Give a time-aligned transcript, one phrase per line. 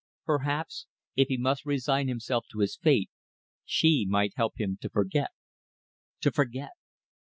[0.25, 3.11] Perhaps if he must resign himself to his fate
[3.63, 5.29] she might help him to forget.
[6.21, 6.71] To forget!